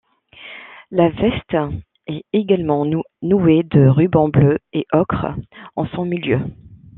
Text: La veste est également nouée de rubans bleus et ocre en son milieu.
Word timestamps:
La 0.89 1.09
veste 1.09 1.55
est 2.07 2.25
également 2.33 2.85
nouée 3.21 3.61
de 3.61 3.85
rubans 3.87 4.29
bleus 4.29 4.57
et 4.73 4.87
ocre 4.93 5.27
en 5.75 5.85
son 5.89 6.05
milieu. 6.05 6.39